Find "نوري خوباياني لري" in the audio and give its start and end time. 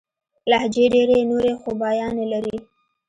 1.29-2.57